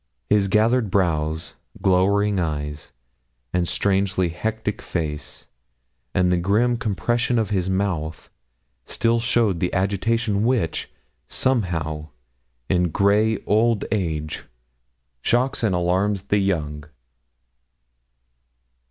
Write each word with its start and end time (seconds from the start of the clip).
His 0.31 0.47
gathered 0.47 0.89
brows, 0.89 1.53
glowing 1.79 2.39
eyes, 2.39 2.91
and 3.53 3.67
strangely 3.67 4.29
hectic 4.29 4.81
face, 4.81 5.45
and 6.15 6.31
the 6.31 6.37
grim 6.39 6.77
compression 6.77 7.37
of 7.37 7.51
his 7.51 7.69
mouth, 7.69 8.31
still 8.87 9.19
showed 9.19 9.59
the 9.59 9.71
agitation 9.75 10.43
which, 10.43 10.89
somehow, 11.27 12.07
in 12.67 12.89
grey 12.89 13.37
old 13.45 13.85
age, 13.91 14.45
shocks 15.21 15.61
and 15.61 15.75
alarms 15.75 16.23
the 16.23 16.39
young. 16.39 16.85